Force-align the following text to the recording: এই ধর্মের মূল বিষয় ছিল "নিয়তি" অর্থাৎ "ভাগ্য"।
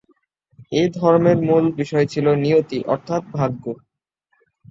এই 0.71 0.87
ধর্মের 0.95 1.37
মূল 1.41 1.65
বিষয় 1.79 2.05
ছিল 2.05 2.25
"নিয়তি" 2.35 2.79
অর্থাৎ 2.93 3.21
"ভাগ্য"। 3.33 3.63